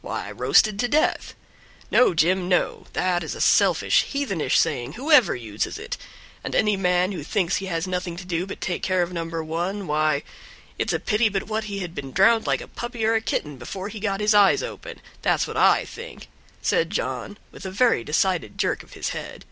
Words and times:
why, 0.00 0.30
roasted 0.30 0.78
to 0.78 0.88
death! 0.88 1.34
No, 1.90 2.14
Jim, 2.14 2.48
no! 2.48 2.86
that 2.94 3.22
is 3.22 3.34
a 3.34 3.42
selfish, 3.42 4.04
heathenish 4.04 4.58
saying, 4.58 4.94
whoever 4.94 5.36
uses 5.36 5.76
it; 5.78 5.98
and 6.42 6.54
any 6.54 6.78
man 6.78 7.12
who 7.12 7.22
thinks 7.22 7.56
he 7.56 7.66
has 7.66 7.86
nothing 7.86 8.16
to 8.16 8.24
do 8.24 8.46
but 8.46 8.62
take 8.62 8.82
care 8.82 9.02
of 9.02 9.12
number 9.12 9.44
one, 9.44 9.86
why, 9.86 10.22
it's 10.78 10.94
a 10.94 10.98
pity 10.98 11.28
but 11.28 11.46
what 11.46 11.64
he 11.64 11.80
had 11.80 11.94
been 11.94 12.10
drowned 12.10 12.46
like 12.46 12.62
a 12.62 12.68
puppy 12.68 13.04
or 13.04 13.12
a 13.12 13.20
kitten, 13.20 13.58
before 13.58 13.90
he 13.90 14.00
got 14.00 14.20
his 14.20 14.32
eyes 14.32 14.62
open; 14.62 14.98
that's 15.20 15.46
what 15.46 15.58
I 15.58 15.84
think," 15.84 16.28
said 16.62 16.88
John, 16.88 17.36
with 17.50 17.66
a 17.66 17.70
very 17.70 18.02
decided 18.02 18.56
jerk 18.56 18.82
of 18.82 18.94
his 18.94 19.10
head. 19.10 19.44